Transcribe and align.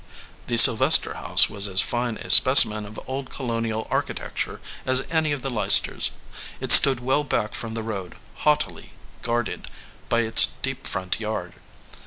The 0.47 0.57
Sylvester 0.57 1.13
house 1.13 1.47
was 1.47 1.67
as 1.67 1.79
fine 1.79 2.17
a 2.17 2.31
specimen 2.31 2.87
of 2.87 2.99
old 3.05 3.29
Colonial 3.29 3.85
architecture 3.91 4.59
as 4.83 5.05
any 5.11 5.31
of 5.31 5.43
the 5.43 5.51
Leicesters. 5.51 6.09
It 6.59 6.71
stood 6.71 7.01
well 7.01 7.23
back 7.23 7.53
from 7.53 7.75
the 7.75 7.83
road, 7.83 8.15
haughtily 8.37 8.93
guarded 9.21 9.67
by 10.09 10.21
its 10.21 10.47
deep 10.63 10.87
front 10.87 11.19
yard. 11.19 11.53